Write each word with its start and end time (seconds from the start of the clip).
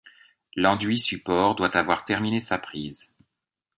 L'enduit 0.55 0.97
support 0.97 1.53
doit 1.55 1.77
avoir 1.77 2.03
terminé 2.03 2.39
sa 2.39 2.57
prise. 2.57 3.13